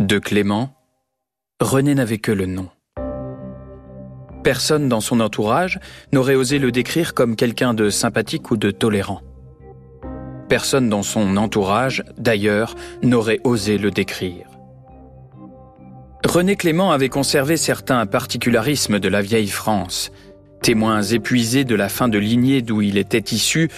[0.00, 0.70] De Clément,
[1.60, 2.70] René n'avait que le nom.
[4.42, 5.80] Personne dans son entourage
[6.12, 9.20] n'aurait osé le décrire comme quelqu'un de sympathique ou de tolérant.
[10.48, 14.46] Personne dans son entourage, d'ailleurs, n'aurait osé le décrire.
[16.24, 20.10] René Clément avait conservé certains particularismes de la vieille France,
[20.62, 23.68] témoins épuisés de la fin de lignée d'où il était issu,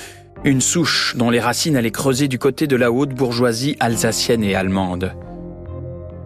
[0.45, 4.55] une souche dont les racines allaient creuser du côté de la haute bourgeoisie alsacienne et
[4.55, 5.15] allemande.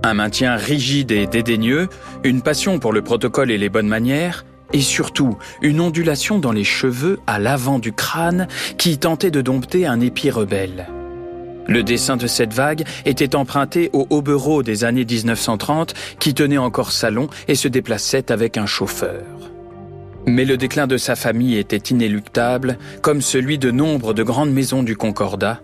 [0.02, 1.88] Un maintien rigide et dédaigneux,
[2.24, 6.64] une passion pour le protocole et les bonnes manières, et surtout une ondulation dans les
[6.64, 10.86] cheveux à l'avant du crâne qui tentait de dompter un épi rebelle.
[11.66, 16.92] Le dessin de cette vague était emprunté au Hobereau des années 1930 qui tenait encore
[16.92, 19.22] salon et se déplaçait avec un chauffeur.
[20.26, 24.82] Mais le déclin de sa famille était inéluctable, comme celui de nombre de grandes maisons
[24.82, 25.60] du Concordat.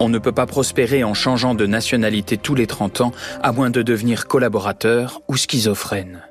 [0.00, 3.12] On ne peut pas prospérer en changeant de nationalité tous les 30 ans,
[3.42, 6.22] à moins de devenir collaborateur ou schizophrène.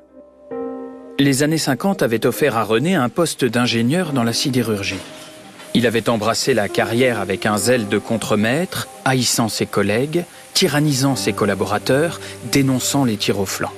[1.18, 5.00] Les années 50 avaient offert à René un poste d'ingénieur dans la sidérurgie.
[5.74, 10.24] Il avait embrassé la carrière avec un zèle de contremaître, haïssant ses collègues,
[10.54, 13.72] tyrannisant ses collaborateurs, dénonçant les tirs au flanc.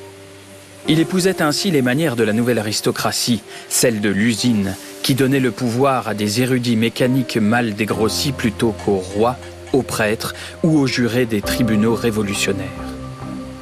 [0.86, 5.50] Il épousait ainsi les manières de la nouvelle aristocratie, celle de l'usine, qui donnait le
[5.50, 9.36] pouvoir à des érudits mécaniques mal dégrossis plutôt qu'aux rois,
[9.72, 12.68] aux prêtres ou aux jurés des tribunaux révolutionnaires.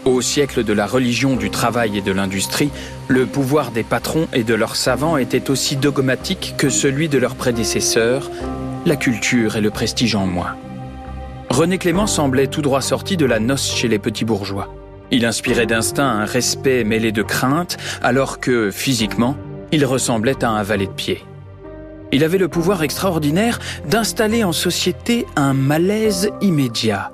[0.05, 2.71] Au siècle de la religion, du travail et de l'industrie,
[3.07, 7.37] le pouvoir des patrons et de leurs savants était aussi dogmatique que celui de leurs
[7.37, 8.33] prédécesseurs,
[8.85, 10.57] la culture et le prestige en moins.
[11.51, 14.75] René Clément semblait tout droit sorti de la noce chez les petits bourgeois.
[15.15, 19.37] Il inspirait d'instinct un respect mêlé de crainte, alors que, physiquement,
[19.71, 21.23] il ressemblait à un valet de pied.
[22.13, 27.13] Il avait le pouvoir extraordinaire d'installer en société un malaise immédiat,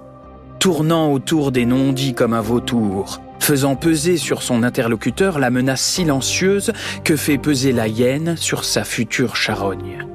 [0.60, 6.72] tournant autour des non-dits comme un vautour, faisant peser sur son interlocuteur la menace silencieuse
[7.02, 10.06] que fait peser la hyène sur sa future charogne.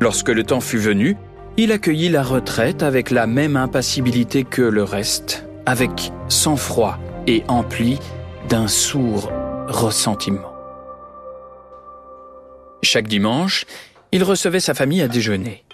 [0.00, 1.18] Lorsque le temps fut venu,
[1.58, 7.98] il accueillit la retraite avec la même impassibilité que le reste, avec sang-froid et empli
[8.48, 9.30] d'un sourd
[9.68, 10.52] ressentiment.
[12.82, 13.66] Chaque dimanche,
[14.12, 15.64] il recevait sa famille à déjeuner.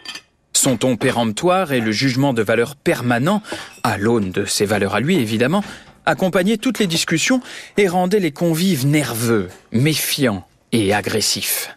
[0.52, 3.42] Son ton péremptoire et le jugement de valeur permanent,
[3.82, 5.62] à l'aune de ses valeurs à lui évidemment,
[6.04, 7.40] accompagnaient toutes les discussions
[7.76, 11.76] et rendaient les convives nerveux, méfiants et agressifs.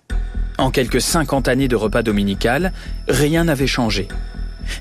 [0.57, 2.73] En quelques cinquante années de repas dominical,
[3.07, 4.07] rien n'avait changé.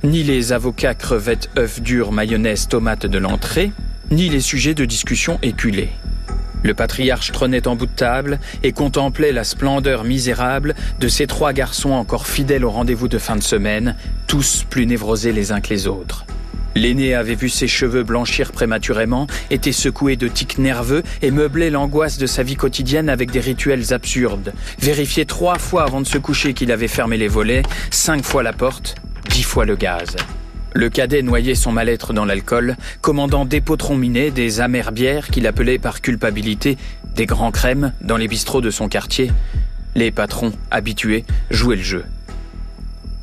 [0.03, 3.71] Ni les avocats crevettes, œufs durs, mayonnaise, tomates de l'entrée,
[4.11, 5.91] ni les sujets de discussion éculés.
[6.63, 11.53] Le patriarche trônait en bout de table et contemplait la splendeur misérable de ces trois
[11.53, 13.95] garçons encore fidèles au rendez-vous de fin de semaine,
[14.27, 16.27] tous plus névrosés les uns que les autres.
[16.75, 22.19] L'aîné avait vu ses cheveux blanchir prématurément, était secoué de tics nerveux et meublait l'angoisse
[22.19, 24.53] de sa vie quotidienne avec des rituels absurdes.
[24.79, 28.53] Vérifier trois fois avant de se coucher qu'il avait fermé les volets, cinq fois la
[28.53, 28.95] porte,
[29.31, 30.17] dix fois le gaz.
[30.79, 35.49] Le cadet noyait son mal-être dans l'alcool, commandant des potrons minés, des amères bières qu'il
[35.49, 36.79] appelait par culpabilité
[37.17, 39.33] des grands crèmes dans les bistrots de son quartier.
[39.97, 42.05] Les patrons, habitués, jouaient le jeu.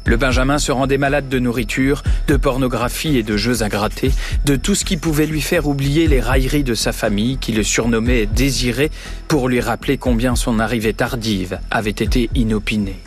[0.05, 4.75] Le Benjamin se rendait malade de nourriture, de pornographie et de jeux à de tout
[4.75, 8.91] ce qui pouvait lui faire oublier les railleries de sa famille qui le surnommait Désiré
[9.29, 12.99] pour lui rappeler combien son arrivée tardive avait été inopinée.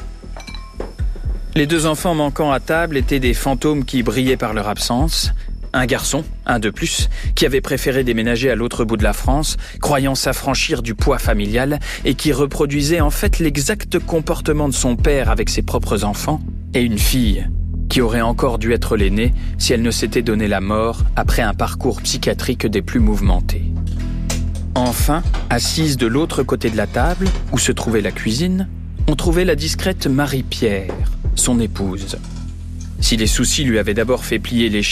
[1.59, 5.33] Les deux enfants manquant à table étaient des fantômes qui brillaient par leur absence.
[5.73, 9.57] Un garçon, un de plus, qui avait préféré déménager à l'autre bout de la France,
[9.81, 15.31] croyant s'affranchir du poids familial et qui reproduisait en fait l'exact comportement de son père
[15.31, 16.41] avec ses propres enfants,
[16.75, 17.49] et une fille
[17.89, 21.55] qui aurait encore dû être l'aînée si elle ne s'était donné la mort après un
[21.55, 23.65] parcours psychiatrique des plus mouvementés.
[24.77, 28.69] Enfin, assise de l'autre côté de la table, où se trouvait la cuisine,
[29.09, 30.93] on trouvait la discrète Marie-Pierre,
[31.39, 32.19] son épouse.
[33.01, 34.83] Si les soucis lui avaient d'abord fait plier les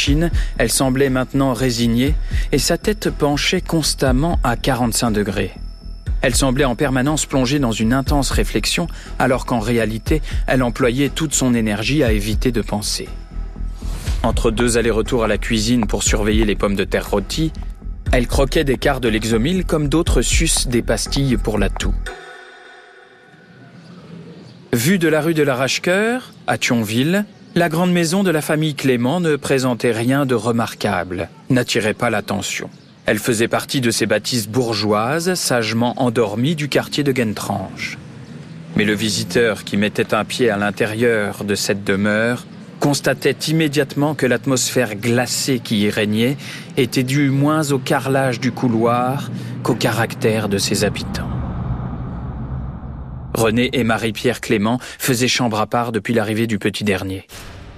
[0.59, 2.15] elle semblait maintenant résignée
[2.53, 5.53] et sa tête penchait constamment à 45 degrés.
[6.23, 8.87] Elle semblait en permanence plongée dans une intense réflexion
[9.19, 13.09] alors qu'en réalité, elle employait toute son énergie à éviter de penser.
[14.23, 17.53] Entre deux allers-retours à la cuisine pour surveiller les pommes de terre rôties,
[18.13, 21.95] elle croquait des quarts de l'exomile comme d'autres sucent des pastilles pour la toux.
[24.73, 27.25] Vue de la rue de l'Arrache-Cœur, à Thionville,
[27.55, 32.69] la grande maison de la famille Clément ne présentait rien de remarquable, n'attirait pas l'attention.
[33.07, 37.97] Elle faisait partie de ces bâtisses bourgeoises sagement endormies du quartier de Gentrange.
[38.75, 42.45] Mais le visiteur qui mettait un pied à l'intérieur de cette demeure
[42.81, 46.37] constatait immédiatement que l'atmosphère glacée qui y régnait
[46.77, 49.31] était due moins au carrelage du couloir
[49.63, 51.31] qu'au caractère de ses habitants.
[53.37, 57.27] René et Marie-Pierre Clément faisaient chambre à part depuis l'arrivée du petit dernier.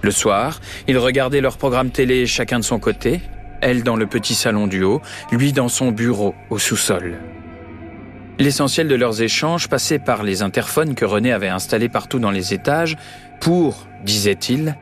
[0.03, 3.21] Le soir, ils regardaient leur programme télé chacun de son côté,
[3.61, 5.03] elle dans le petit salon du haut,
[5.33, 7.19] lui dans son bureau au sous-sol.
[8.39, 12.55] L'essentiel de leurs échanges passait par les interphones que René avait installés partout dans les
[12.55, 12.97] étages
[13.41, 14.77] pour, disait-il,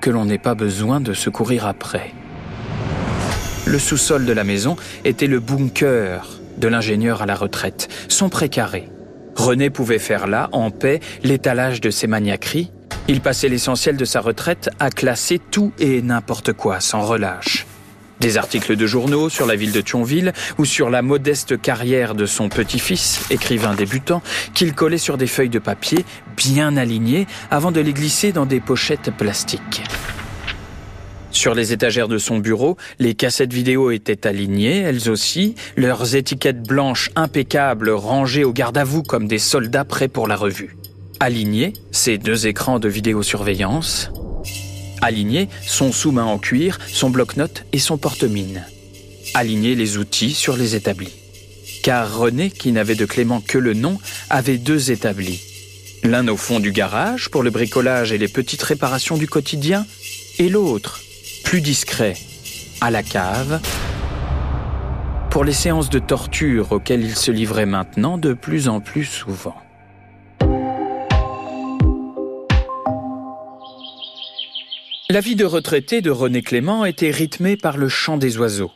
[0.00, 2.12] que l'on n'ait pas besoin de se courir après.
[3.66, 4.74] Le sous-sol de la maison
[5.04, 6.26] était le bunker
[6.56, 8.88] de l'ingénieur à la retraite, son précaré.
[9.38, 12.72] René pouvait faire là, en paix, l'étalage de ses maniaqueries.
[13.06, 17.64] Il passait l'essentiel de sa retraite à classer tout et n'importe quoi sans relâche.
[18.18, 22.26] Des articles de journaux sur la ville de Thionville ou sur la modeste carrière de
[22.26, 24.22] son petit-fils, écrivain débutant,
[24.54, 26.04] qu'il collait sur des feuilles de papier
[26.36, 29.84] bien alignées avant de les glisser dans des pochettes plastiques.
[31.30, 36.62] Sur les étagères de son bureau, les cassettes vidéo étaient alignées, elles aussi, leurs étiquettes
[36.62, 40.76] blanches impeccables rangées au garde-à-vous comme des soldats prêts pour la revue.
[41.20, 44.10] Alignés, ces deux écrans de vidéosurveillance,
[45.00, 48.64] Aligner son sous-main en cuir, son bloc-notes et son porte-mine.
[49.34, 51.12] Aligner les outils sur les établis.
[51.82, 53.98] Car René, qui n'avait de Clément que le nom,
[54.28, 55.40] avait deux établis.
[56.02, 59.86] L'un au fond du garage pour le bricolage et les petites réparations du quotidien,
[60.38, 61.00] et l'autre,
[61.48, 62.12] plus discret,
[62.82, 63.62] à la cave,
[65.30, 69.56] pour les séances de torture auxquelles il se livrait maintenant de plus en plus souvent.
[75.08, 78.72] La vie de retraité de René Clément était rythmée par le chant des oiseaux.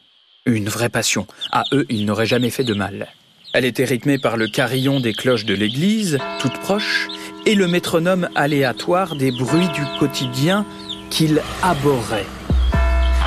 [0.47, 1.27] Une vraie passion.
[1.51, 3.09] À eux, ils n'auraient jamais fait de mal.
[3.53, 7.09] Elle était rythmée par le carillon des cloches de l'église, toutes proches,
[7.45, 10.65] et le métronome aléatoire des bruits du quotidien
[11.11, 12.25] qu'il abhorrait.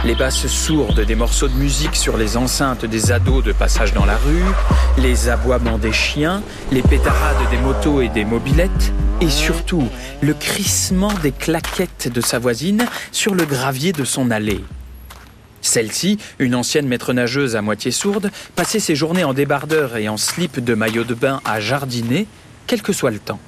[0.04, 4.06] Les basses sourdes des morceaux de musique sur les enceintes des ados de passage dans
[4.06, 4.44] la rue,
[4.98, 9.88] les aboiements des chiens, les pétarades des motos et des mobilettes, et surtout
[10.22, 14.64] le crissement des claquettes de sa voisine sur le gravier de son allée.
[15.62, 20.18] Celle-ci, une ancienne maître nageuse à moitié sourde, passait ses journées en débardeur et en
[20.18, 22.28] slip de maillot de bain à jardiner,
[22.68, 23.40] quel que soit le temps.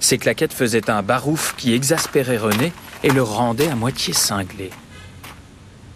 [0.00, 2.72] Ces claquettes faisaient un barouf qui exaspérait René
[3.04, 4.70] et le rendait à moitié cinglé.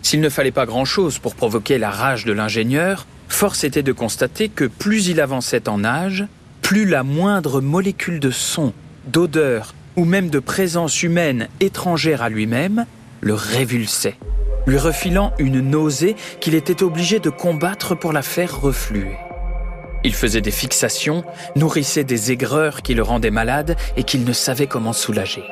[0.06, 4.48] S'il ne fallait pas grand-chose pour provoquer la rage de l'ingénieur, force était de constater
[4.48, 6.26] que plus il avançait en âge,
[6.62, 8.72] plus la moindre molécule de son
[9.08, 12.86] d'odeur ou même de présence humaine étrangère à lui-même
[13.20, 14.14] le révulsait,
[14.68, 19.16] lui refilant une nausée qu'il était obligé de combattre pour la faire refluer.
[20.04, 21.24] Il faisait des fixations,
[21.56, 25.42] nourrissait des aigreurs qui le rendaient malade et qu'il ne savait comment soulager.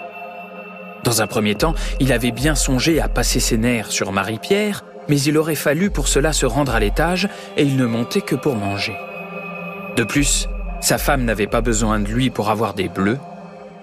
[1.04, 5.20] Dans un premier temps, il avait bien songé à passer ses nerfs sur Marie-Pierre, mais
[5.20, 7.28] il aurait fallu pour cela se rendre à l'étage
[7.58, 8.96] et il ne montait que pour manger.
[9.96, 10.48] De plus,
[10.80, 13.18] sa femme n'avait pas besoin de lui pour avoir des bleus,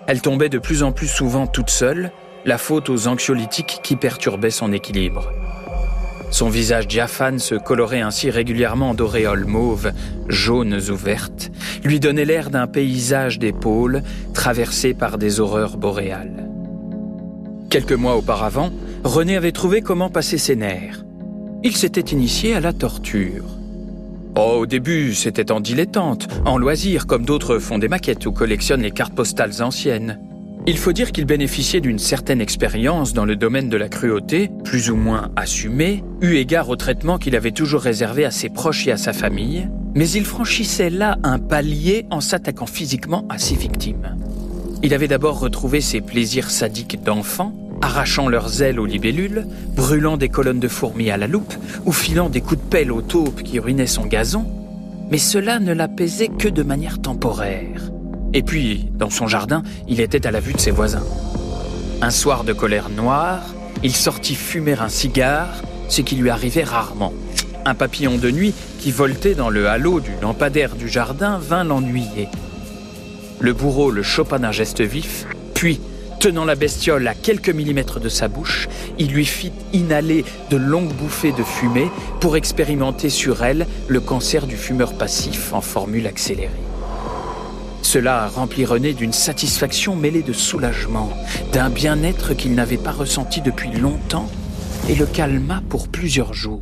[0.07, 2.11] elle tombait de plus en plus souvent toute seule,
[2.43, 5.31] la faute aux anxiolytiques qui perturbaient son équilibre.
[6.31, 9.91] Son visage diaphane se colorait ainsi régulièrement d'auréoles mauves,
[10.27, 11.51] jaunes ou vertes,
[11.83, 14.01] lui donnait l'air d'un paysage d'épaules
[14.33, 16.50] traversé par des horreurs boréales.
[17.71, 18.69] Quelques mois auparavant,
[19.05, 21.05] René avait trouvé comment passer ses nerfs.
[21.63, 23.45] Il s'était initié à la torture.
[24.35, 28.81] Oh, au début, c'était en dilettante, en loisir, comme d'autres font des maquettes ou collectionnent
[28.81, 30.19] les cartes postales anciennes.
[30.67, 34.91] Il faut dire qu'il bénéficiait d'une certaine expérience dans le domaine de la cruauté, plus
[34.91, 38.91] ou moins assumée, eu égard au traitement qu'il avait toujours réservé à ses proches et
[38.91, 44.17] à sa famille, mais il franchissait là un palier en s'attaquant physiquement à ses victimes.
[44.83, 49.45] Il avait d'abord retrouvé ses plaisirs sadiques d'enfant, arrachant leurs ailes aux libellules,
[49.75, 51.53] brûlant des colonnes de fourmis à la loupe
[51.85, 54.45] ou filant des coups de pelle aux taupes qui ruinaient son gazon,
[55.11, 57.91] mais cela ne l'apaisait que de manière temporaire.
[58.33, 61.03] Et puis, dans son jardin, il était à la vue de ses voisins.
[62.01, 63.43] Un soir de colère noire,
[63.83, 67.13] il sortit fumer un cigare, ce qui lui arrivait rarement.
[67.65, 72.29] Un papillon de nuit qui voltait dans le halo du lampadaire du jardin vint l'ennuyer.
[73.41, 75.81] Le bourreau le chopa d'un geste vif, puis
[76.21, 78.69] Tenant la bestiole à quelques millimètres de sa bouche,
[78.99, 84.45] il lui fit inhaler de longues bouffées de fumée pour expérimenter sur elle le cancer
[84.45, 86.51] du fumeur passif en formule accélérée.
[87.81, 91.09] Cela remplit René d'une satisfaction mêlée de soulagement,
[91.53, 94.29] d'un bien-être qu'il n'avait pas ressenti depuis longtemps
[94.87, 96.61] et le calma pour plusieurs jours.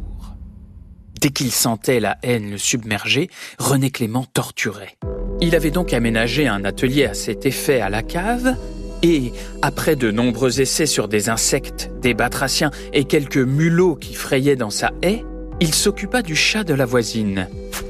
[1.19, 4.97] Dès qu'il sentait la haine le submerger, René Clément torturait.
[5.41, 8.55] Il avait donc aménagé un atelier à cet effet à la cave
[9.01, 9.31] Et,
[9.61, 14.69] après de nombreux essais sur des insectes, des batraciens et quelques mulots qui frayaient dans
[14.69, 15.23] sa haie,
[15.61, 17.47] il s'occupa du chat de la voisine,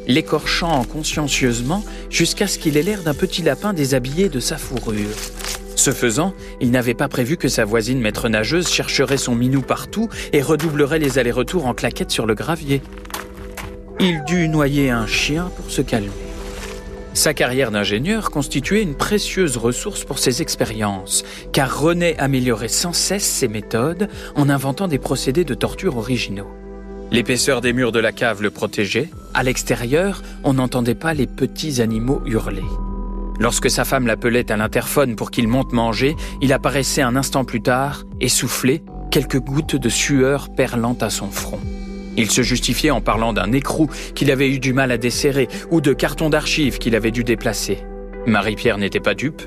[0.07, 5.15] l'écorchant consciencieusement jusqu'à ce qu'il ait l'air d'un petit lapin déshabillé de sa fourrure.
[5.75, 10.07] Ce faisant, il n'avait pas prévu que sa voisine maître nageuse chercherait son minou partout
[10.33, 12.81] et redoublerait les allers-retours en claquettes sur le gravier.
[13.99, 16.28] Il dut noyer un chien pour se calmer.
[17.13, 23.25] Sa carrière d'ingénieur constituait une précieuse ressource pour ses expériences, car René améliorait sans cesse
[23.25, 26.47] ses méthodes en inventant des procédés de torture originaux.
[27.11, 29.09] L'épaisseur des murs de la cave le protégeait.
[29.33, 32.63] À l'extérieur, on n'entendait pas les petits animaux hurler.
[33.39, 37.61] Lorsque sa femme l'appelait à l'interphone pour qu'il monte manger, il apparaissait un instant plus
[37.61, 41.59] tard, essoufflé, quelques gouttes de sueur perlant à son front.
[42.19, 45.79] Il se justifiait en parlant d'un écrou qu'il avait eu du mal à desserrer ou
[45.79, 47.77] de cartons d'archives qu'il avait dû déplacer.
[48.27, 49.41] Marie-Pierre n'était pas dupe.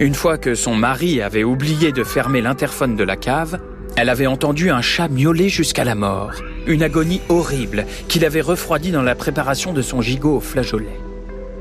[0.00, 3.60] Une fois que son mari avait oublié de fermer l'interphone de la cave,
[3.96, 6.32] elle avait entendu un chat miauler jusqu'à la mort,
[6.66, 10.98] une agonie horrible qui l'avait refroidi dans la préparation de son gigot au flageolet.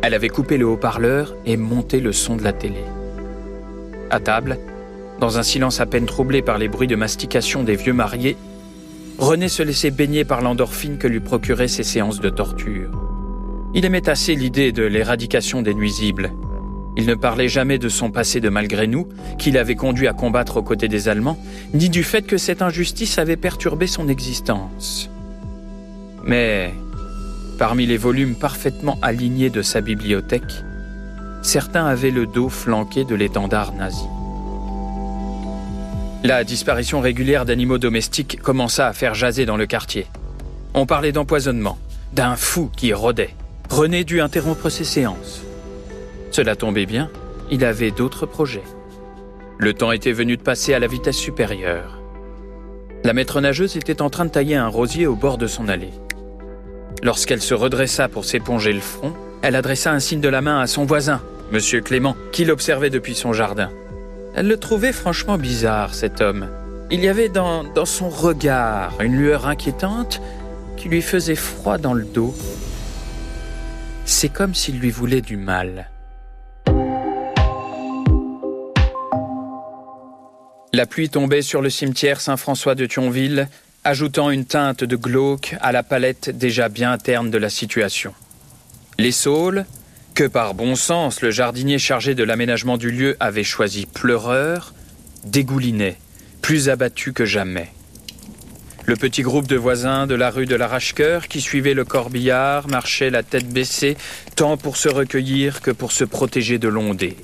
[0.02, 2.84] Elle avait coupé le haut-parleur et monté le son de la télé.
[4.10, 4.58] À table,
[5.20, 8.36] dans un silence à peine troublé par les bruits de mastication des vieux mariés,
[9.20, 12.90] René se laissait baigner par l'endorphine que lui procuraient ces séances de torture.
[13.76, 16.32] Il aimait assez l'idée de l'éradication des nuisibles.
[16.98, 19.08] Il ne parlait jamais de son passé de malgré nous,
[19.38, 21.38] qui l'avait conduit à combattre aux côtés des Allemands,
[21.74, 25.10] ni du fait que cette injustice avait perturbé son existence.
[26.24, 26.74] Mais
[27.60, 30.64] Parmi les volumes parfaitement alignés de sa bibliothèque,
[31.42, 34.06] certains avaient le dos flanqué de l'étendard nazi.
[36.24, 40.06] La disparition régulière d'animaux domestiques commença à faire jaser dans le quartier.
[40.74, 41.78] On parlait d'empoisonnement,
[42.14, 43.36] d'un fou qui rôdait.
[43.70, 45.42] René dut interrompre ses séances.
[46.32, 47.10] Cela tombait bien,
[47.50, 48.64] il avait d'autres projets.
[49.60, 52.02] Le temps était venu de passer à la vitesse supérieure.
[53.06, 55.94] La maître nageuse était en train de tailler un rosier au bord de son allée.
[57.02, 60.68] Lorsqu'elle se redressa pour s'éponger le front, elle adressa un signe de la main à
[60.68, 61.22] son voisin,
[61.54, 63.70] Monsieur Clément, qui l'observait depuis son jardin.
[64.36, 66.50] Elle le trouvait franchement bizarre, cet homme.
[66.92, 70.22] Il y avait dans, dans son regard une lueur inquiétante
[70.78, 72.36] qui lui faisait froid dans le dos.
[74.06, 75.90] C'est comme s'il lui voulait du mal.
[80.72, 83.50] La pluie tombait sur le cimetière Saint-François de Thionville
[83.84, 88.14] ajoutant une teinte de glauque à la palette déjà bien terne de la situation.
[88.98, 89.66] Les saules,
[90.20, 94.74] que par bon sens le jardinier chargé de l'aménagement du lieu avait choisi pleureur,
[95.24, 95.96] dégoulinaient,
[96.42, 97.70] plus abattus que jamais.
[98.84, 103.10] Le petit groupe de voisins de la rue de l'Arrache-Cœur qui suivait le corbillard marchait
[103.10, 103.96] la tête baissée,
[104.36, 107.16] tant pour se recueillir que pour se protéger de l'ondée.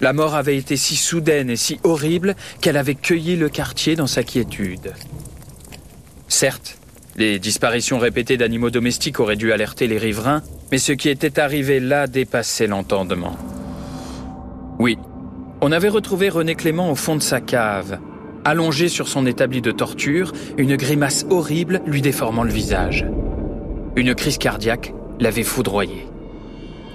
[0.00, 4.08] La mort avait été si soudaine et si horrible qu'elle avait cueilli le quartier dans
[4.08, 4.94] sa quiétude.
[6.26, 6.76] Certes,
[7.16, 11.80] les disparitions répétées d'animaux domestiques auraient dû alerter les riverains, mais ce qui était arrivé
[11.80, 13.36] là dépassait l'entendement.
[14.78, 14.98] Oui,
[15.62, 17.98] on avait retrouvé René Clément au fond de sa cave,
[18.44, 23.06] allongé sur son établi de torture, une grimace horrible lui déformant le visage.
[23.96, 26.06] Une crise cardiaque l'avait foudroyé.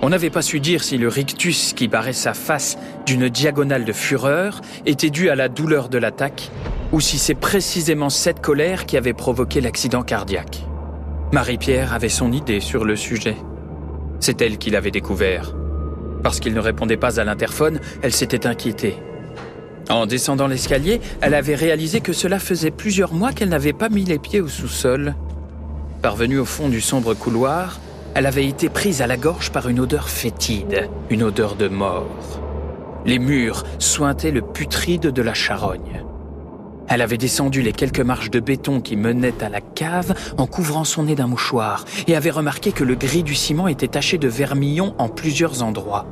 [0.04, 3.94] On n'avait pas su dire si le rictus qui barrait sa face d'une diagonale de
[3.94, 6.51] fureur était dû à la douleur de l'attaque
[6.91, 10.65] ou si c'est précisément cette colère qui avait provoqué l'accident cardiaque.
[11.31, 13.38] Marie-Pierre avait son idée sur le sujet.
[14.19, 15.55] C'est elle qui l'avait découvert.
[16.24, 18.98] Parce qu'il ne répondait pas à l'interphone, elle s'était inquiétée.
[19.89, 24.03] En descendant l'escalier, elle avait réalisé que cela faisait plusieurs mois qu'elle n'avait pas mis
[24.03, 25.15] les pieds au sous-sol.
[26.01, 27.79] Parvenue au fond du sombre couloir,
[28.13, 32.41] elle avait été prise à la gorge par une odeur fétide, une odeur de mort.
[33.05, 36.03] Les murs sointaient le putride de la charogne.
[36.93, 40.83] Elle avait descendu les quelques marches de béton qui menaient à la cave en couvrant
[40.83, 44.27] son nez d'un mouchoir et avait remarqué que le gris du ciment était taché de
[44.27, 46.05] vermillon en plusieurs endroits.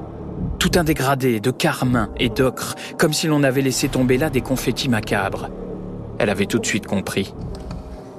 [0.57, 4.39] Tout un dégradé de carmin et d'ocre, comme si l'on avait laissé tomber là des
[4.39, 5.49] confettis macabres.
[6.17, 7.33] Elle avait tout de suite compris.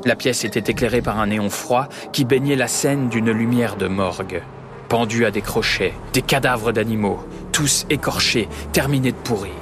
[0.05, 3.89] La pièce était éclairée par un néon froid qui baignait la scène d'une lumière de
[3.89, 4.43] morgue.
[4.91, 7.21] Pendus à des crochets, des cadavres d'animaux,
[7.53, 9.60] tous écorchés, terminés de pourrir.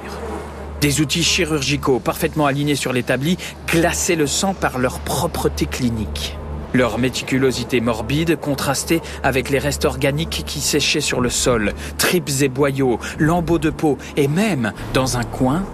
[0.81, 6.37] Des outils chirurgicaux parfaitement alignés sur l'établi glaçaient le sang par leur propreté clinique.
[6.73, 12.47] Leur méticulosité morbide contrastait avec les restes organiques qui séchaient sur le sol, tripes et
[12.47, 15.65] boyaux, lambeaux de peau et même, dans un coin,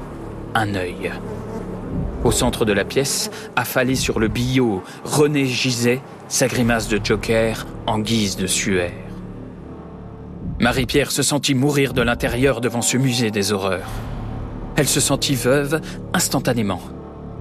[0.56, 1.12] un œil.
[2.24, 7.68] Au centre de la pièce, affalé sur le billot, René gisait, sa grimace de joker
[7.86, 8.92] en guise de suaire.
[10.60, 13.92] Marie-Pierre se sentit mourir de l'intérieur devant ce musée des horreurs.
[14.78, 15.80] Elle se sentit veuve
[16.14, 16.82] instantanément.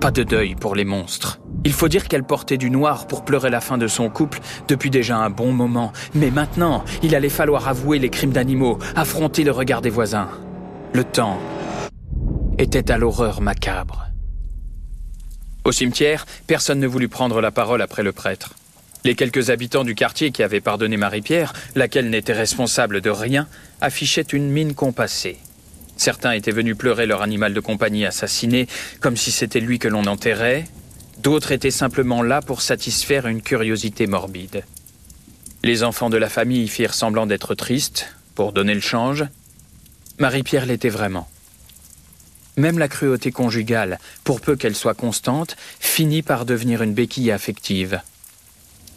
[0.00, 1.40] Pas de deuil pour les monstres.
[1.64, 4.90] Il faut dire qu'elle portait du noir pour pleurer la fin de son couple depuis
[4.90, 5.92] déjà un bon moment.
[6.14, 10.28] Mais maintenant, il allait falloir avouer les crimes d'animaux, affronter le regard des voisins.
[10.92, 11.40] Le temps
[12.58, 14.06] était à l'horreur macabre.
[15.64, 18.54] Au cimetière, personne ne voulut prendre la parole après le prêtre.
[19.02, 23.48] Les quelques habitants du quartier qui avaient pardonné Marie-Pierre, laquelle n'était responsable de rien,
[23.80, 25.38] affichaient une mine compassée.
[25.96, 28.66] Certains étaient venus pleurer leur animal de compagnie assassiné,
[29.00, 30.64] comme si c'était lui que l'on enterrait,
[31.18, 34.64] D'autres étaient simplement là pour satisfaire une curiosité morbide.
[35.62, 39.24] Les enfants de la famille firent semblant d'être tristes, pour donner le change.
[40.18, 41.28] Marie-Pierre l'était vraiment.
[42.56, 48.00] Même la cruauté conjugale, pour peu qu'elle soit constante, finit par devenir une béquille affective.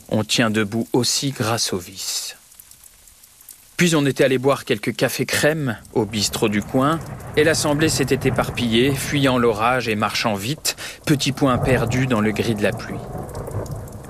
[0.10, 2.37] On tient debout aussi grâce au vice.
[3.78, 7.00] Puis on était allé boire quelques cafés crème au bistrot du coin,
[7.36, 12.56] et l'assemblée s'était éparpillée, fuyant l'orage et marchant vite, petit point perdu dans le gris
[12.56, 12.98] de la pluie.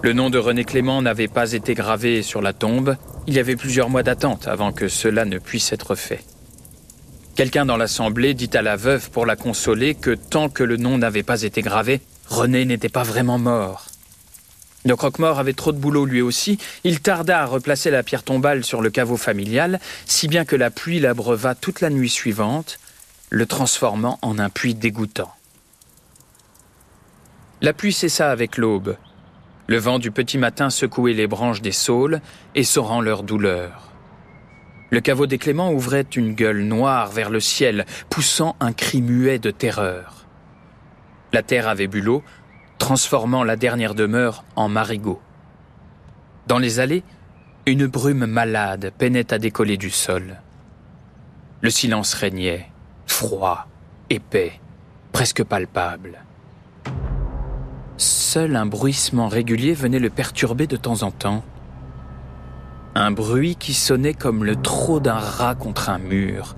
[0.04, 2.96] Le nom de René Clément n'avait pas été gravé sur la tombe,
[3.28, 6.24] il y avait plusieurs mois d'attente avant que cela ne puisse être fait.
[7.36, 10.98] Quelqu'un dans l'assemblée dit à la veuve pour la consoler que tant que le nom
[10.98, 13.87] n'avait pas été gravé, René n'était pas vraiment mort.
[14.86, 18.64] Le croque-mort avait trop de boulot lui aussi, il tarda à replacer la pierre tombale
[18.64, 22.80] sur le caveau familial, si bien que la pluie l'abreuva toute la nuit suivante,
[23.30, 25.34] le transformant en un puits dégoûtant.
[27.62, 28.98] La pluie cessa avec l'aube.
[29.66, 32.22] Le vent du petit matin secouait les branches des saules,
[32.56, 33.92] essorant leur douleur.
[34.90, 39.40] Le caveau des Cléments ouvrait une gueule noire vers le ciel, poussant un cri muet
[39.40, 40.26] de terreur.
[41.34, 42.24] La terre avait bu l'eau,
[42.78, 45.22] transformant la dernière demeure en marigot.
[46.48, 47.04] Dans les allées,
[47.66, 50.38] une brume malade peinait à décoller du sol.
[51.62, 52.70] Le silence régnait,
[53.06, 53.68] froid,
[54.10, 54.54] épais,
[55.12, 56.24] presque palpable.
[57.98, 61.44] Seul un bruissement régulier venait le perturber de temps en temps.
[62.96, 66.56] Un bruit qui sonnait comme le trot d'un rat contre un mur,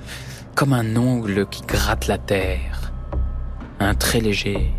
[0.53, 2.91] comme un ongle qui gratte la terre.
[3.79, 4.73] Un très léger,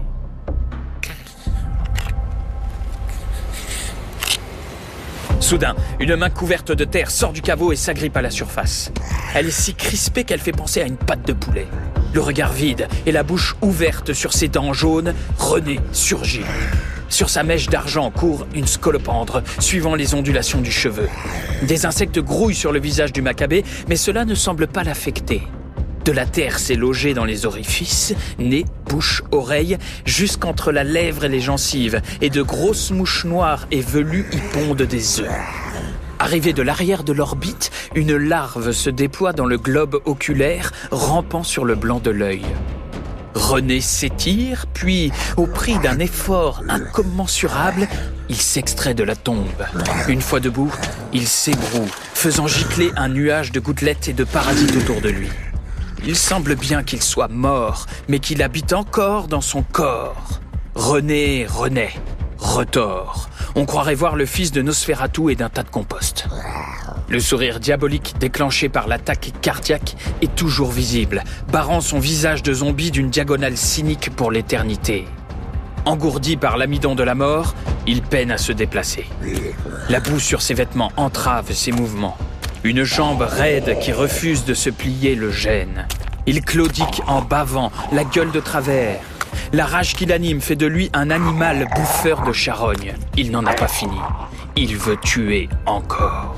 [5.40, 8.92] Soudain, une main couverte de terre sort du caveau et s'agrippe à la surface.
[9.34, 11.66] Elle est si crispée qu'elle fait penser à une patte de poulet.
[12.12, 16.44] Le regard vide et la bouche ouverte sur ses dents jaunes, René surgit.
[17.08, 21.08] Sur sa mèche d'argent court une scolopendre, suivant les ondulations du cheveu.
[21.62, 25.42] Des insectes grouillent sur le visage du macabé, mais cela ne semble pas l'affecter.
[26.04, 31.28] De la terre s'est logée dans les orifices, nez, bouche, oreille, jusqu'entre la lèvre et
[31.28, 35.30] les gencives, et de grosses mouches noires et velues y pondent des œufs.
[36.18, 41.64] Arrivée de l'arrière de l'orbite, une larve se déploie dans le globe oculaire, rampant sur
[41.64, 42.44] le blanc de l'œil.
[43.34, 47.88] René s'étire, puis, au prix d'un effort incommensurable,
[48.28, 49.66] il s'extrait de la tombe.
[50.08, 50.72] Une fois debout,
[51.12, 55.28] il s'ébroue, faisant gicler un nuage de gouttelettes et de parasites autour de lui.
[56.06, 60.40] Il semble bien qu'il soit mort, mais qu'il habite encore dans son corps.
[60.74, 61.92] René renaît,
[62.38, 63.28] retort.
[63.54, 66.26] On croirait voir le fils de Nosferatu et d'un tas de compost.
[67.08, 72.90] Le sourire diabolique déclenché par l'attaque cardiaque est toujours visible, barrant son visage de zombie
[72.90, 75.06] d'une diagonale cynique pour l'éternité.
[75.84, 77.54] Engourdi par l'amidon de la mort,
[77.86, 79.06] il peine à se déplacer.
[79.88, 82.16] La boue sur ses vêtements entrave ses mouvements.
[82.62, 85.88] Une jambe raide qui refuse de se plier le gêne.
[86.26, 89.00] Il claudique en bavant, la gueule de travers.
[89.54, 92.94] La rage qui l'anime fait de lui un animal bouffeur de charogne.
[93.16, 93.96] Il n'en a pas fini.
[94.56, 96.36] Il veut tuer encore.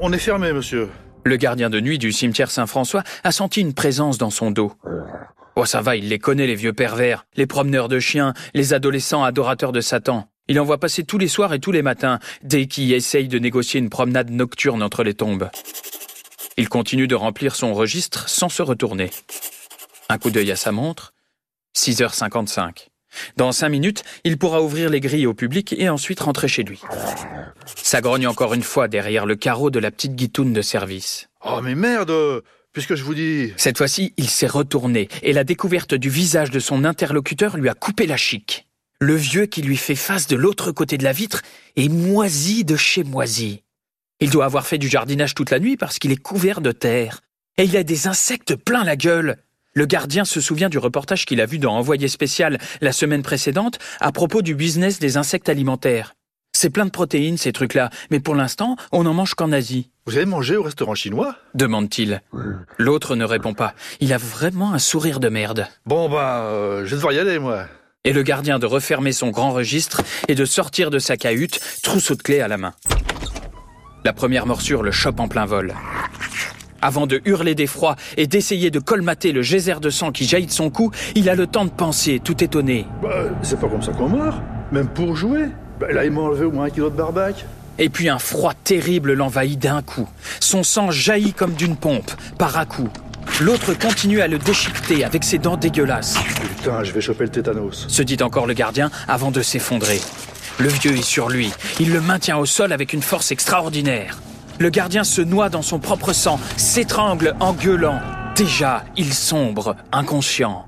[0.00, 0.88] On est fermé, monsieur.
[1.24, 4.72] Le gardien de nuit du cimetière Saint-François a senti une présence dans son dos.
[5.54, 9.22] Oh, ça va, il les connaît, les vieux pervers, les promeneurs de chiens, les adolescents
[9.22, 10.28] adorateurs de Satan.
[10.48, 13.38] Il en voit passer tous les soirs et tous les matins, dès qu'il essaye de
[13.38, 15.48] négocier une promenade nocturne entre les tombes.
[16.56, 19.10] Il continue de remplir son registre sans se retourner.
[20.08, 21.12] Un coup d'œil à sa montre.
[21.76, 22.88] 6h55.
[23.36, 26.80] Dans cinq minutes, il pourra ouvrir les grilles au public et ensuite rentrer chez lui.
[27.74, 31.28] Ça grogne encore une fois derrière le carreau de la petite guitoune de service.
[31.44, 33.52] Oh mais merde Puisque je vous dis...
[33.56, 37.74] Cette fois-ci, il s'est retourné et la découverte du visage de son interlocuteur lui a
[37.74, 38.66] coupé la chic.
[38.98, 41.42] Le vieux qui lui fait face de l'autre côté de la vitre
[41.76, 43.62] est moisi de chez moisi.
[44.20, 47.20] Il doit avoir fait du jardinage toute la nuit parce qu'il est couvert de terre.
[47.58, 49.36] Et il a des insectes plein la gueule.
[49.74, 53.78] Le gardien se souvient du reportage qu'il a vu dans Envoyé spécial la semaine précédente
[54.00, 56.14] à propos du business des insectes alimentaires.
[56.54, 59.90] C'est plein de protéines, ces trucs-là, mais pour l'instant, on n'en mange qu'en Asie.
[60.06, 61.36] Vous avez mangé au restaurant chinois?
[61.54, 62.22] Demande-t-il.
[62.78, 63.74] L'autre ne répond pas.
[64.00, 65.66] Il a vraiment un sourire de merde.
[65.84, 67.66] Bon, bah, euh, je vais devoir y aller, moi.
[68.06, 72.14] Et le gardien de refermer son grand registre et de sortir de sa cahute, trousseau
[72.14, 72.72] de clés à la main.
[74.04, 75.74] La première morsure le chope en plein vol.
[76.80, 80.52] Avant de hurler d'effroi et d'essayer de colmater le geyser de sang qui jaillit de
[80.52, 82.86] son cou, il a le temps de penser, tout étonné.
[83.02, 84.40] Bah, c'est pas comme ça qu'on meurt.
[84.70, 85.46] Même pour jouer.
[85.80, 87.44] Bah, là, il m'a enlevé au moins un kilo de barbac.
[87.80, 90.08] Et puis un froid terrible l'envahit d'un coup.
[90.38, 92.88] Son sang jaillit comme d'une pompe, par à coup.
[93.40, 96.18] L'autre continue à le déchiqueter avec ses dents dégueulasses.
[96.56, 97.86] Putain, je vais choper le tétanos.
[97.88, 100.00] Se dit encore le gardien avant de s'effondrer.
[100.58, 101.52] Le vieux est sur lui.
[101.80, 104.18] Il le maintient au sol avec une force extraordinaire.
[104.58, 108.00] Le gardien se noie dans son propre sang, s'étrangle en gueulant.
[108.36, 110.66] Déjà, il sombre, inconscient.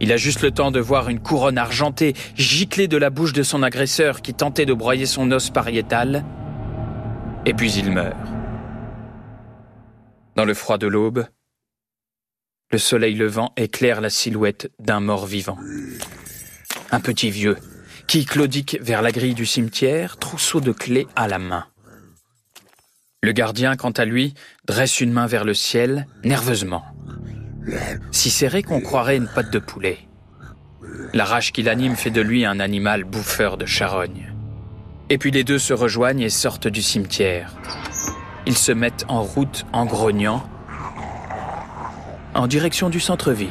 [0.00, 3.42] Il a juste le temps de voir une couronne argentée gicler de la bouche de
[3.42, 6.24] son agresseur qui tentait de broyer son os pariétal.
[7.44, 8.16] Et puis il meurt.
[10.36, 11.26] Dans le froid de l'aube,
[12.70, 15.58] le soleil levant éclaire la silhouette d'un mort vivant.
[16.90, 17.56] Un petit vieux
[18.06, 21.66] qui claudique vers la grille du cimetière, trousseau de clés à la main.
[23.22, 24.34] Le gardien, quant à lui,
[24.66, 26.84] dresse une main vers le ciel, nerveusement
[28.10, 29.98] si serré qu'on croirait une patte de poulet.
[31.12, 34.32] La rage qui l'anime fait de lui un animal bouffeur de charogne.
[35.08, 37.54] Et puis les deux se rejoignent et sortent du cimetière.
[38.46, 40.48] Ils se mettent en route en grognant,
[42.36, 43.48] en direction du centre-ville.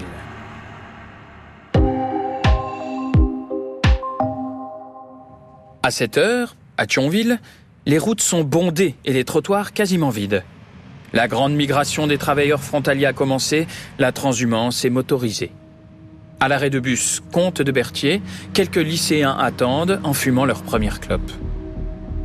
[5.84, 7.40] À cette heure, à Thionville,
[7.86, 10.44] les routes sont bondées et les trottoirs quasiment vides.
[11.14, 13.68] La grande migration des travailleurs frontaliers a commencé,
[14.00, 15.52] la transhumance est motorisée.
[16.40, 18.22] À l'arrêt de bus Comte de Berthier,
[18.54, 21.32] quelques lycéens attendent en fumant leur première clope.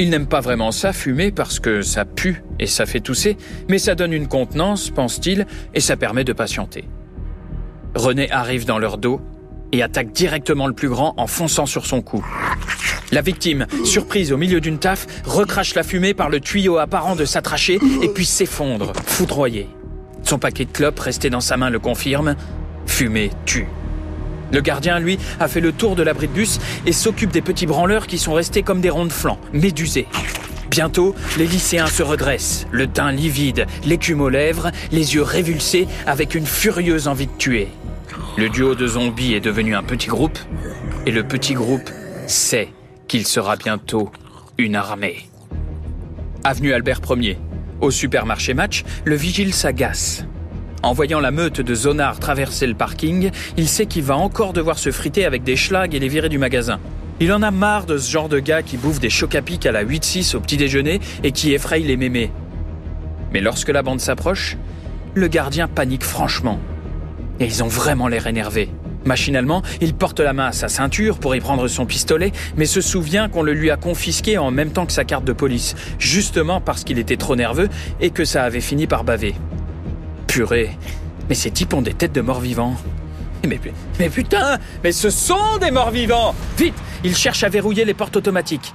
[0.00, 3.36] Ils n'aiment pas vraiment ça, fumer, parce que ça pue et ça fait tousser,
[3.68, 6.86] mais ça donne une contenance, pense-t-il, et ça permet de patienter.
[7.94, 9.20] René arrive dans leur dos
[9.72, 12.26] et attaque directement le plus grand en fonçant sur son cou.
[13.12, 17.26] La victime, surprise au milieu d'une taf, recrache la fumée par le tuyau apparent de
[17.26, 19.68] s'attracher et puis s'effondre, foudroyé.
[20.22, 22.36] Son paquet de clopes resté dans sa main le confirme.
[22.86, 23.66] Fumée tue.
[24.52, 27.66] Le gardien, lui, a fait le tour de l'abri de bus et s'occupe des petits
[27.66, 30.06] branleurs qui sont restés comme des ronds de flanc, médusés.
[30.70, 36.34] Bientôt, les lycéens se redressent, le teint livide, l'écume aux lèvres, les yeux révulsés, avec
[36.34, 37.68] une furieuse envie de tuer.
[38.36, 40.38] Le duo de zombies est devenu un petit groupe,
[41.06, 41.90] et le petit groupe
[42.28, 42.68] sait
[43.08, 44.12] qu'il sera bientôt
[44.58, 45.28] une armée.
[46.44, 47.38] Avenue Albert Ier.
[47.80, 50.24] Au supermarché Match, le vigile s'agace.
[50.82, 54.78] En voyant la meute de zonards traverser le parking, il sait qu'il va encore devoir
[54.78, 56.80] se friter avec des schlags et les virer du magasin.
[57.20, 59.72] Il en a marre de ce genre de gars qui bouffent des chocs à à
[59.72, 62.32] la 8-6 au petit déjeuner et qui effrayent les mémés.
[63.30, 64.56] Mais lorsque la bande s'approche,
[65.12, 66.58] le gardien panique franchement.
[67.40, 68.70] Et ils ont vraiment l'air énervés.
[69.04, 72.80] Machinalement, il porte la main à sa ceinture pour y prendre son pistolet, mais se
[72.80, 76.62] souvient qu'on le lui a confisqué en même temps que sa carte de police, justement
[76.62, 77.68] parce qu'il était trop nerveux
[78.00, 79.34] et que ça avait fini par baver.
[80.30, 80.70] Purée,
[81.28, 82.76] mais ces types ont des têtes de morts vivants.
[83.44, 83.58] Mais,
[83.98, 88.14] mais putain, mais ce sont des morts vivants Vite, il cherche à verrouiller les portes
[88.14, 88.72] automatiques.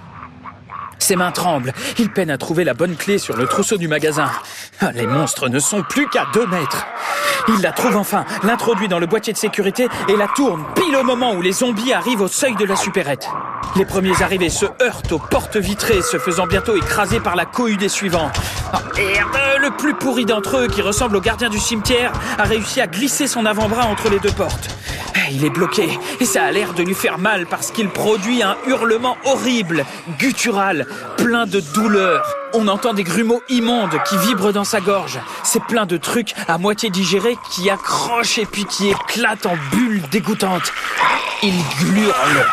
[1.00, 1.74] Ses mains tremblent.
[2.00, 4.30] Il peine à trouver la bonne clé sur le trousseau du magasin.
[4.82, 6.86] Ah, les monstres ne sont plus qu'à deux mètres.
[7.48, 11.04] Il la trouve enfin, l'introduit dans le boîtier de sécurité et la tourne pile au
[11.04, 13.30] moment où les zombies arrivent au seuil de la supérette.
[13.76, 17.78] Les premiers arrivés se heurtent aux portes vitrées, se faisant bientôt écraser par la cohue
[17.78, 18.32] des suivants.
[18.98, 22.88] Merde Le plus pourri d'entre eux, qui ressemble au gardien du cimetière, a réussi à
[22.88, 24.70] glisser son avant-bras entre les deux portes.
[25.32, 28.56] Il est bloqué et ça a l'air de lui faire mal parce qu'il produit un
[28.68, 29.86] hurlement horrible,
[30.20, 30.85] guttural,
[31.18, 32.26] plein de douleur.
[32.54, 35.20] On entend des grumeaux immondes qui vibrent dans sa gorge.
[35.44, 40.02] C'est plein de trucs à moitié digérés qui accrochent et puis qui éclatent en bulles
[40.12, 40.72] dégoûtantes.
[41.44, 42.46] Il hurle.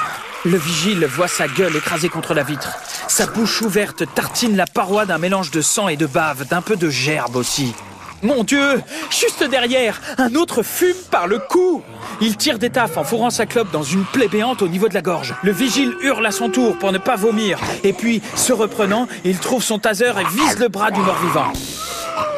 [0.44, 2.68] Le vigile voit sa gueule écrasée contre la vitre.
[3.06, 6.76] Sa bouche ouverte tartine la paroi d'un mélange de sang et de bave, d'un peu
[6.76, 7.74] de gerbe aussi.
[8.22, 8.80] Mon Dieu
[9.10, 11.82] Juste derrière, un autre fume par le cou
[12.20, 14.94] Il tire des taffes en fourrant sa clope dans une plaie béante au niveau de
[14.94, 15.34] la gorge.
[15.42, 17.58] Le vigile hurle à son tour pour ne pas vomir.
[17.82, 21.52] Et puis, se reprenant, il trouve son taser et vise le bras du mort-vivant.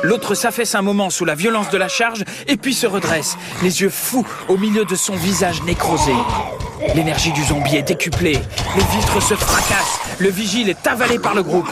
[0.02, 3.82] L'autre s'affaisse un moment sous la violence de la charge et puis se redresse, les
[3.82, 6.14] yeux fous au milieu de son visage nécrosé.
[6.94, 8.38] L'énergie du zombie est décuplée.
[8.76, 10.00] Les vitres se fracassent.
[10.18, 11.68] Le vigile est avalé par le groupe.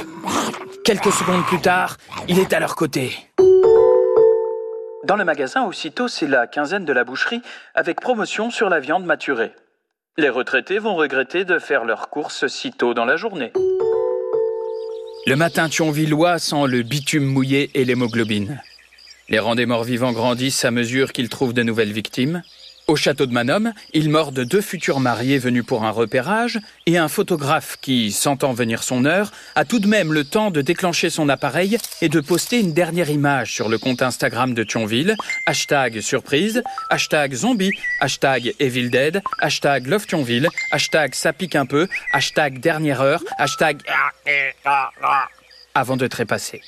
[0.85, 1.97] Quelques secondes plus tard,
[2.29, 3.13] il est à leur côté.
[5.05, 7.43] Dans le magasin, aussitôt, c'est la quinzaine de la boucherie,
[7.75, 9.51] avec promotion sur la viande maturée.
[10.17, 13.53] Les retraités vont regretter de faire leurs courses si tôt dans la journée.
[15.27, 18.61] Le matin thionvillois sent le bitume mouillé et l'hémoglobine.
[19.29, 22.43] Les rangs des morts vivants grandissent à mesure qu'ils trouvent de nouvelles victimes.
[22.89, 26.99] Au château de Manom, il mord de deux futurs mariés venus pour un repérage et
[26.99, 31.09] un photographe qui, sentant venir son heure, a tout de même le temps de déclencher
[31.09, 35.15] son appareil et de poster une dernière image sur le compte Instagram de Thionville,
[35.47, 41.87] hashtag surprise, hashtag zombie, hashtag Evil Dead, hashtag Love Thionville, hashtag ça pique un peu,
[42.13, 43.79] hashtag dernière heure, hashtag
[45.75, 46.61] avant de trépasser.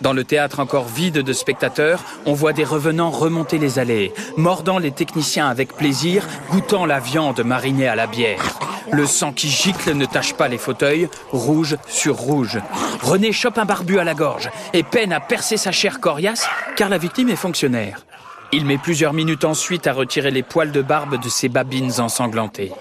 [0.00, 4.78] Dans le théâtre encore vide de spectateurs, on voit des revenants remonter les allées, mordant
[4.78, 8.58] les techniciens avec plaisir, goûtant la viande marinée à la bière.
[8.90, 12.58] Le sang qui gicle ne tache pas les fauteuils, rouge sur rouge.
[13.02, 16.88] René chope un barbu à la gorge et peine à percer sa chair coriace, car
[16.88, 18.04] la victime est fonctionnaire.
[18.52, 22.72] Il met plusieurs minutes ensuite à retirer les poils de barbe de ses babines ensanglantées.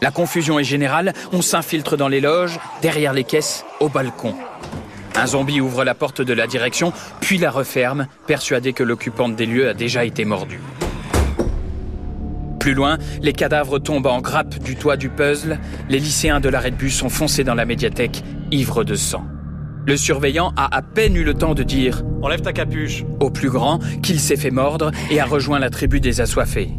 [0.00, 4.34] La confusion est générale, on s'infiltre dans les loges, derrière les caisses, au balcon.
[5.18, 9.46] Un zombie ouvre la porte de la direction, puis la referme, persuadé que l'occupante des
[9.46, 10.60] lieux a déjà été mordue.
[12.60, 16.70] Plus loin, les cadavres tombent en grappe du toit du puzzle, les lycéens de l'arrêt
[16.70, 19.24] de bus sont foncés dans la médiathèque, ivres de sang.
[19.86, 23.50] Le surveillant a à peine eu le temps de dire⁇ Enlève ta capuche!⁇ au plus
[23.50, 26.70] grand qu'il s'est fait mordre et a rejoint la tribu des assoiffés.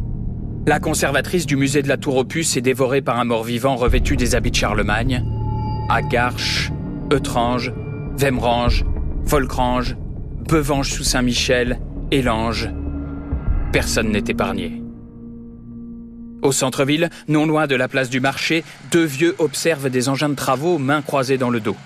[0.65, 4.35] La conservatrice du musée de la Tour Puces est dévorée par un mort-vivant revêtu des
[4.35, 5.25] habits de Charlemagne.
[5.89, 6.71] À Garches,
[7.11, 7.73] Eutrange,
[8.19, 8.83] Vemrange,
[9.23, 9.95] Volcrange,
[10.45, 11.79] Bevange sous Saint-Michel,
[12.11, 12.69] Élange.
[13.71, 14.83] Personne n'est épargné.
[16.41, 20.35] Au centre-ville, non loin de la place du marché, deux vieux observent des engins de
[20.35, 21.77] travaux mains croisées dans le dos.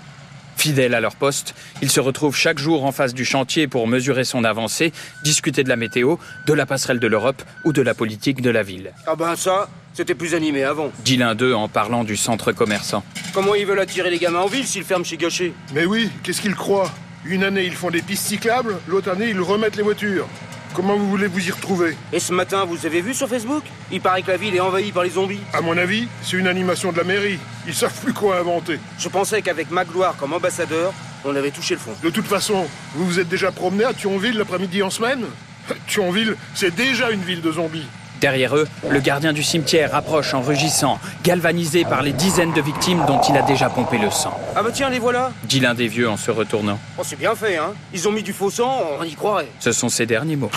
[0.56, 4.24] Fidèles à leur poste, ils se retrouvent chaque jour en face du chantier pour mesurer
[4.24, 4.92] son avancée,
[5.22, 6.16] discuter de la météo,
[6.48, 8.92] de la passerelle de l'Europe ou de la politique de la ville.
[9.06, 10.90] Ah ben ça, c'était plus animé avant.
[11.04, 13.02] Dit l'un d'eux en parlant du centre commerçant.
[13.32, 16.42] Comment ils veulent attirer les gamins en ville s'ils ferment chez Gachet Mais oui, qu'est-ce
[16.42, 16.90] qu'ils croient?
[17.24, 20.28] Une année, ils font des pistes cyclables, l'autre année, ils remettent les voitures.
[20.74, 21.96] Comment vous voulez vous y retrouver?
[22.12, 23.62] Et ce matin, vous avez vu sur Facebook?
[23.92, 25.38] Il paraît que la ville est envahie par les zombies.
[25.52, 27.38] À mon avis, c'est une animation de la mairie.
[27.68, 28.80] Ils savent plus quoi inventer.
[28.98, 30.92] Je pensais qu'avec Magloire comme ambassadeur,
[31.24, 31.92] on avait touché le fond.
[32.02, 35.24] De toute façon, vous vous êtes déjà promené à Thionville l'après-midi en semaine?
[35.86, 37.86] Thionville, c'est déjà une ville de zombies.
[38.24, 43.04] Derrière eux, le gardien du cimetière approche en rugissant, galvanisé par les dizaines de victimes
[43.06, 44.32] dont il a déjà pompé le sang.
[44.56, 46.78] Ah bah tiens, les voilà Dit l'un des vieux en se retournant.
[46.96, 49.48] Oh, c'est bien fait, hein Ils ont mis du faux sang, on y croirait.
[49.60, 50.50] Ce sont ses derniers mots.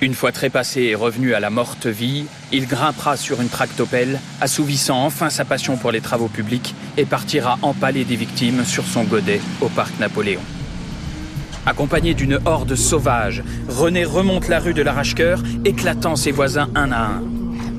[0.00, 5.04] Une fois trépassé et revenu à la morte vie, il grimpera sur une tractopelle, assouvissant
[5.04, 9.42] enfin sa passion pour les travaux publics, et partira empaler des victimes sur son godet
[9.60, 10.40] au parc Napoléon.
[11.66, 17.04] Accompagné d'une horde sauvage, René remonte la rue de l'Arrache-Cœur, éclatant ses voisins un à
[17.04, 17.22] un.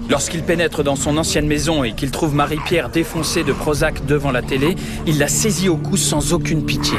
[0.07, 4.41] Lorsqu'il pénètre dans son ancienne maison et qu'il trouve Marie-Pierre défoncée de Prozac devant la
[4.41, 4.75] télé,
[5.07, 6.97] il la saisit au cou sans aucune pitié.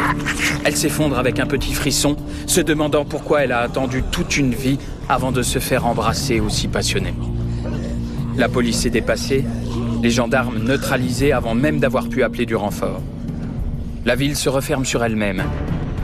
[0.65, 2.17] Elle s'effondre avec un petit frisson,
[2.47, 6.69] se demandant pourquoi elle a attendu toute une vie avant de se faire embrasser aussi
[6.69, 7.31] passionnément.
[8.37, 9.45] La police est dépassée,
[10.03, 13.03] les gendarmes neutralisés avant même d'avoir pu appeler du renfort.
[14.05, 15.45] La ville se referme sur elle-même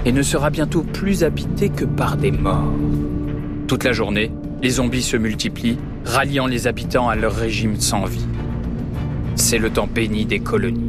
[0.08, 2.72] et ne sera bientôt plus habitée que par des morts.
[3.66, 8.26] Toute la journée, les zombies se multiplient, ralliant les habitants à leur régime sans vie.
[9.34, 10.80] C'est le temps béni des colonies.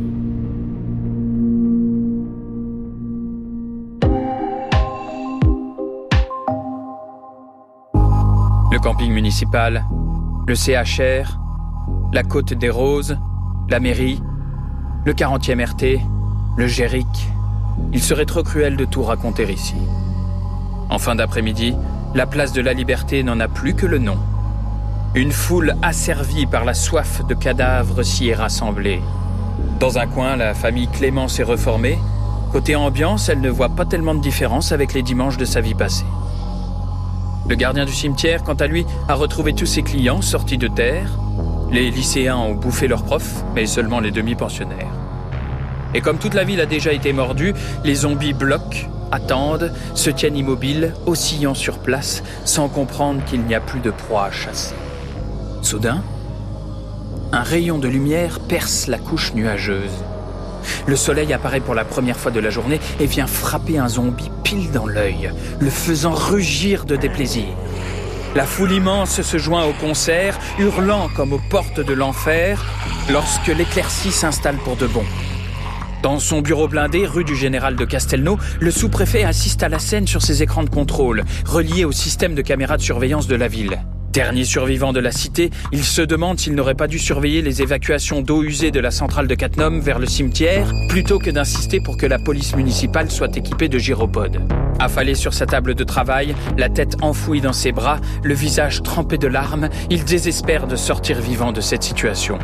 [8.71, 9.83] Le camping municipal,
[10.47, 11.37] le CHR,
[12.13, 13.17] la Côte des Roses,
[13.69, 14.21] la mairie,
[15.05, 15.99] le 40e RT,
[16.55, 17.05] le Géric.
[17.93, 19.75] Il serait trop cruel de tout raconter ici.
[20.89, 21.75] En fin d'après-midi,
[22.15, 24.17] la place de la Liberté n'en a plus que le nom.
[25.15, 29.01] Une foule asservie par la soif de cadavres s'y est rassemblée.
[29.79, 31.97] Dans un coin, la famille Clément s'est reformée.
[32.51, 35.73] Côté ambiance, elle ne voit pas tellement de différence avec les dimanches de sa vie
[35.73, 36.05] passée.
[37.47, 41.09] Le gardien du cimetière, quant à lui, a retrouvé tous ses clients sortis de terre.
[41.71, 44.98] Les lycéens ont bouffé leurs profs, mais seulement les demi-pensionnaires.
[45.93, 50.37] Et comme toute la ville a déjà été mordue, les zombies bloquent, attendent, se tiennent
[50.37, 54.75] immobiles, oscillant sur place, sans comprendre qu'il n'y a plus de proie à chasser.
[55.61, 56.03] Soudain,
[57.31, 60.03] un rayon de lumière perce la couche nuageuse.
[60.87, 64.31] Le soleil apparaît pour la première fois de la journée et vient frapper un zombie
[64.43, 67.47] pile dans l'œil, le faisant rugir de déplaisir.
[68.35, 72.63] La foule immense se joint au concert, hurlant comme aux portes de l'enfer,
[73.09, 75.03] lorsque l'éclaircie s'installe pour de bon.
[76.01, 80.07] Dans son bureau blindé, rue du Général de Castelnau, le sous-préfet assiste à la scène
[80.07, 83.79] sur ses écrans de contrôle, reliés au système de caméras de surveillance de la ville.
[84.13, 88.21] Dernier survivant de la cité, il se demande s'il n'aurait pas dû surveiller les évacuations
[88.21, 92.05] d'eau usée de la centrale de Catnum vers le cimetière, plutôt que d'insister pour que
[92.05, 94.41] la police municipale soit équipée de gyropodes.
[94.79, 99.17] Affalé sur sa table de travail, la tête enfouie dans ses bras, le visage trempé
[99.17, 102.39] de larmes, il désespère de sortir vivant de cette situation.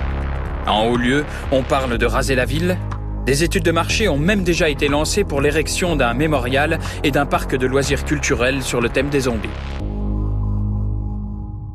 [0.67, 2.77] En haut lieu, on parle de raser la ville.
[3.25, 7.25] Des études de marché ont même déjà été lancées pour l'érection d'un mémorial et d'un
[7.25, 9.49] parc de loisirs culturels sur le thème des zombies.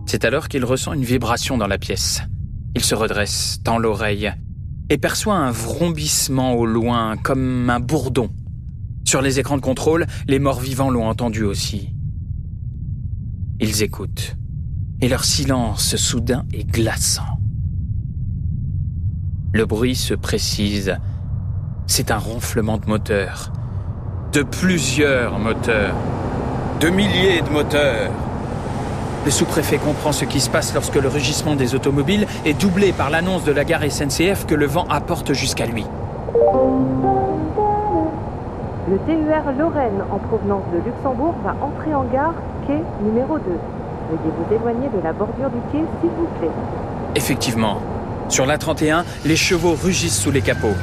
[0.07, 2.23] C'est alors qu'il ressent une vibration dans la pièce.
[2.77, 4.33] Il se redresse, tend l'oreille,
[4.91, 8.31] et perçoit un vrombissement au loin, comme un bourdon.
[9.05, 11.95] Sur les écrans de contrôle, les morts vivants l'ont entendu aussi.
[13.59, 14.37] Ils écoutent,
[15.01, 17.41] et leur silence soudain est glaçant.
[19.53, 20.97] Le bruit se précise.
[21.93, 23.51] C'est un ronflement de moteur.
[24.33, 25.97] De plusieurs moteurs.
[26.79, 28.13] De milliers de moteurs.
[29.25, 33.11] Le sous-préfet comprend ce qui se passe lorsque le rugissement des automobiles est doublé par
[33.11, 35.85] l'annonce de la gare SNCF que le vent apporte jusqu'à lui.
[38.89, 42.35] Le TER Lorraine en provenance de Luxembourg va entrer en gare
[42.69, 43.45] quai numéro 2.
[43.47, 46.55] Veuillez vous éloigner de la bordure du quai s'il vous plaît.
[47.17, 47.79] Effectivement,
[48.29, 50.77] sur la 31, les chevaux rugissent sous les capots.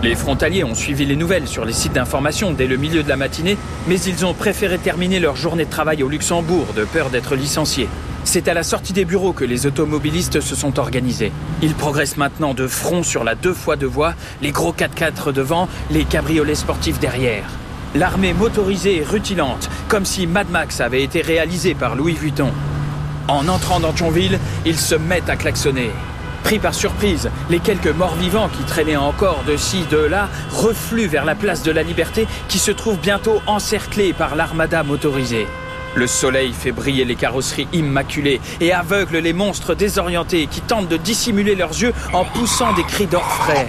[0.00, 3.16] Les frontaliers ont suivi les nouvelles sur les sites d'information dès le milieu de la
[3.16, 3.58] matinée,
[3.88, 7.88] mais ils ont préféré terminer leur journée de travail au Luxembourg de peur d'être licenciés.
[8.22, 11.32] C'est à la sortie des bureaux que les automobilistes se sont organisés.
[11.62, 15.68] Ils progressent maintenant de front sur la deux fois deux voies, les gros 4x4 devant,
[15.90, 17.46] les cabriolets sportifs derrière.
[17.96, 22.52] L'armée motorisée est rutilante, comme si Mad Max avait été réalisé par Louis Vuitton.
[23.26, 25.90] En entrant dans Thionville, ils se mettent à klaxonner.
[26.48, 31.06] Pris par surprise, les quelques morts vivants qui traînaient encore de ci, de là, refluent
[31.06, 35.46] vers la place de la Liberté qui se trouve bientôt encerclée par l'armada motorisée.
[35.94, 40.96] Le soleil fait briller les carrosseries immaculées et aveugle les monstres désorientés qui tentent de
[40.96, 43.68] dissimuler leurs yeux en poussant des cris d'orfraie.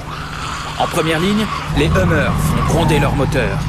[0.80, 1.46] En première ligne,
[1.78, 3.60] les Hummers font gronder leurs moteurs.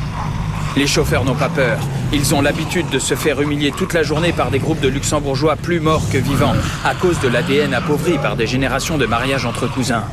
[0.80, 1.78] Les chauffeurs n'ont pas peur.
[2.10, 5.56] Ils ont l'habitude de se faire humilier toute la journée par des groupes de luxembourgeois
[5.56, 6.54] plus morts que vivants,
[6.86, 10.04] à cause de l'ADN appauvri par des générations de mariages entre cousins.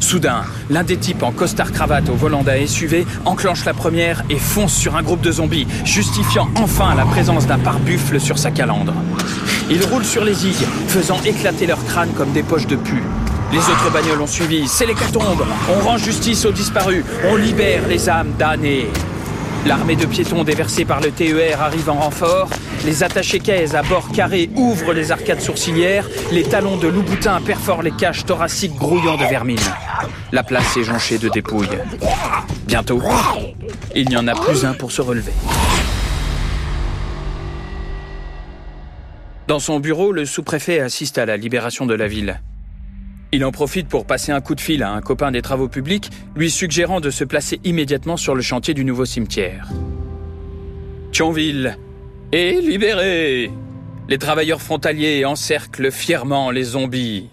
[0.00, 4.74] Soudain, l'un des types en costard-cravate au volant d'un SUV enclenche la première et fonce
[4.74, 8.94] sur un groupe de zombies, justifiant enfin la présence d'un pare-buffle sur sa calandre.
[9.70, 13.00] Il roule sur les zigues, faisant éclater leurs crânes comme des poches de pu.
[13.52, 15.46] Les autres bagnoles ont suivi, c'est l'hécatombe.
[15.70, 18.88] On rend justice aux disparus, on libère les âmes damnées.
[19.66, 22.48] L'armée de piétons déversée par le TER arrive en renfort.
[22.84, 26.08] Les attachés caisses à bord carré ouvrent les arcades sourcilières.
[26.32, 29.58] Les talons de Louboutin perforent les caches thoraciques grouillant de vermine.
[30.32, 31.68] La place est jonchée de dépouilles.
[32.66, 33.02] Bientôt,
[33.94, 35.32] il n'y en a plus un pour se relever.
[39.48, 42.40] Dans son bureau, le sous-préfet assiste à la libération de la ville.
[43.30, 46.10] Il en profite pour passer un coup de fil à un copain des travaux publics,
[46.34, 49.68] lui suggérant de se placer immédiatement sur le chantier du nouveau cimetière.
[51.12, 51.76] Thionville
[52.32, 53.50] est libéré
[54.08, 57.28] Les travailleurs frontaliers encerclent fièrement les zombies.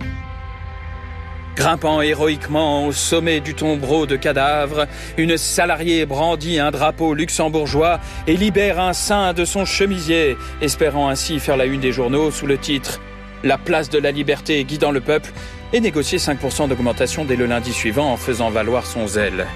[1.55, 8.36] Grimpant héroïquement au sommet du tombereau de cadavres, une salariée brandit un drapeau luxembourgeois et
[8.36, 12.58] libère un sein de son chemisier, espérant ainsi faire la une des journaux sous le
[12.58, 12.99] titre
[13.45, 15.31] La place de la liberté guidant le peuple
[15.73, 19.47] et négocier 5% d'augmentation dès le lundi suivant en faisant valoir son zèle.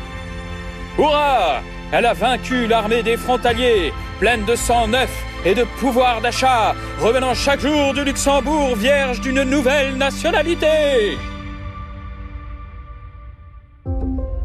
[0.98, 5.10] Hurrah Elle a vaincu l'armée des frontaliers, pleine de sang neuf
[5.46, 11.18] et de pouvoir d'achat, revenant chaque jour du Luxembourg vierge d'une nouvelle nationalité.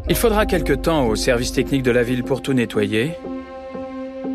[0.07, 3.11] Il faudra quelque temps au service technique de la ville pour tout nettoyer,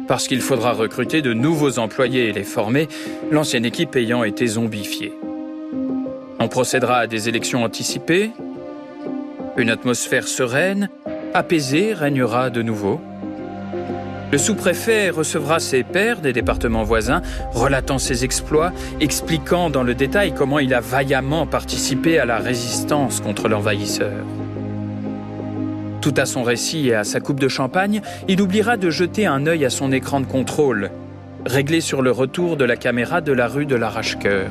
[0.08, 2.88] parce qu'il faudra recruter de nouveaux employés et les former,
[3.30, 5.14] l'ancienne équipe ayant été zombifiée.
[6.42, 8.30] On procédera à des élections anticipées.
[9.58, 10.88] Une atmosphère sereine,
[11.34, 12.98] apaisée régnera de nouveau.
[14.32, 17.20] Le sous-préfet recevra ses pairs des départements voisins,
[17.52, 23.20] relatant ses exploits, expliquant dans le détail comment il a vaillamment participé à la résistance
[23.20, 24.24] contre l'envahisseur.
[26.00, 29.46] Tout à son récit et à sa coupe de champagne, il oubliera de jeter un
[29.46, 30.90] œil à son écran de contrôle,
[31.44, 34.48] réglé sur le retour de la caméra de la rue de l'Arrache-Cœur.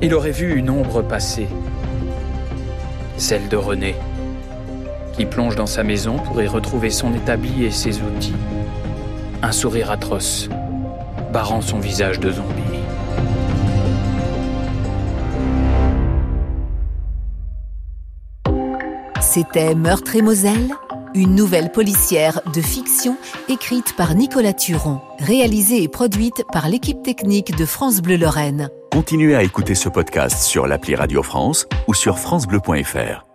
[0.00, 1.46] Il aurait vu une ombre passer,
[3.16, 3.94] celle de René,
[5.12, 8.34] qui plonge dans sa maison pour y retrouver son établi et ses outils.
[9.42, 10.48] Un sourire atroce,
[11.32, 12.62] barrant son visage de zombie.
[19.20, 20.74] C'était Meurtre et Moselle
[21.14, 23.16] une nouvelle policière de fiction
[23.48, 28.68] écrite par Nicolas Turon, réalisée et produite par l'équipe technique de France Bleu Lorraine.
[28.90, 33.31] Continuez à écouter ce podcast sur l'appli Radio France ou sur francebleu.fr.